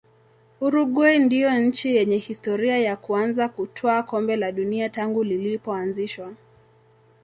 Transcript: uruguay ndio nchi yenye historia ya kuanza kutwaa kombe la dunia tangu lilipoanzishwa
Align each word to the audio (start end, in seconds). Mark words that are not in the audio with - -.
uruguay 0.61 1.19
ndio 1.19 1.59
nchi 1.59 1.95
yenye 1.95 2.17
historia 2.17 2.77
ya 2.77 2.95
kuanza 2.95 3.49
kutwaa 3.49 4.03
kombe 4.03 4.35
la 4.35 4.51
dunia 4.51 4.89
tangu 4.89 5.23
lilipoanzishwa 5.23 6.33